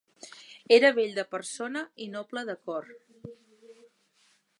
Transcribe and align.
Era 0.77 0.89
bell 0.99 1.11
de 1.17 1.25
persona 1.35 1.83
i 2.05 2.07
noble 2.15 2.43
de 2.49 2.57
cor. 2.69 2.87